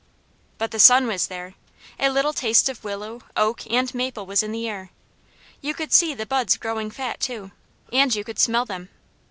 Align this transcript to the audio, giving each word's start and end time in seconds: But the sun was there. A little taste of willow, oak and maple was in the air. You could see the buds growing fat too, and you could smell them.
But 0.57 0.71
the 0.71 0.79
sun 0.79 1.05
was 1.05 1.27
there. 1.27 1.53
A 1.99 2.09
little 2.09 2.33
taste 2.33 2.69
of 2.69 2.83
willow, 2.83 3.21
oak 3.37 3.69
and 3.71 3.93
maple 3.93 4.25
was 4.25 4.41
in 4.41 4.51
the 4.51 4.67
air. 4.67 4.89
You 5.61 5.75
could 5.75 5.93
see 5.93 6.15
the 6.15 6.25
buds 6.25 6.57
growing 6.57 6.89
fat 6.89 7.19
too, 7.19 7.51
and 7.93 8.15
you 8.15 8.23
could 8.23 8.39
smell 8.39 8.65
them. 8.65 8.89